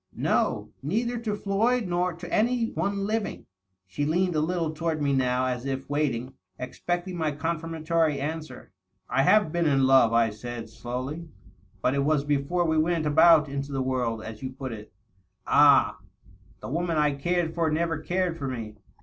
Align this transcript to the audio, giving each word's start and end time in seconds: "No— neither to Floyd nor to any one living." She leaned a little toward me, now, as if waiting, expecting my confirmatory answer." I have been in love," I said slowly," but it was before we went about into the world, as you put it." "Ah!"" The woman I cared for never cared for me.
"No— 0.31 0.69
neither 0.81 1.19
to 1.19 1.35
Floyd 1.35 1.85
nor 1.87 2.11
to 2.13 2.33
any 2.33 2.71
one 2.71 3.05
living." 3.05 3.45
She 3.85 4.03
leaned 4.03 4.33
a 4.35 4.39
little 4.39 4.71
toward 4.73 4.99
me, 4.99 5.13
now, 5.13 5.45
as 5.45 5.63
if 5.67 5.87
waiting, 5.91 6.33
expecting 6.57 7.15
my 7.15 7.33
confirmatory 7.33 8.19
answer." 8.19 8.71
I 9.11 9.21
have 9.21 9.51
been 9.51 9.67
in 9.67 9.85
love," 9.85 10.11
I 10.11 10.31
said 10.31 10.71
slowly," 10.71 11.29
but 11.83 11.93
it 11.93 12.03
was 12.03 12.23
before 12.23 12.65
we 12.65 12.79
went 12.79 13.05
about 13.05 13.47
into 13.47 13.71
the 13.71 13.83
world, 13.83 14.23
as 14.23 14.41
you 14.41 14.49
put 14.49 14.71
it." 14.71 14.91
"Ah!"" 15.45 15.99
The 16.61 16.69
woman 16.69 16.97
I 16.97 17.11
cared 17.13 17.53
for 17.53 17.69
never 17.69 17.99
cared 17.99 18.39
for 18.39 18.47
me. 18.47 18.77